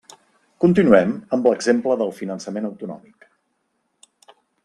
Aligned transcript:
Continuem 0.63 1.11
amb 1.37 1.49
l'exemple 1.49 1.97
del 2.01 2.15
finançament 2.21 2.67
autonòmic. 2.71 3.31